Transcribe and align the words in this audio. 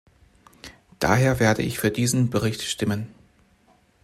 Daher 0.97 1.39
werde 1.39 1.61
ich 1.61 1.77
für 1.77 1.91
diesen 1.91 2.31
Bericht 2.31 2.63
stimmen. 2.63 3.13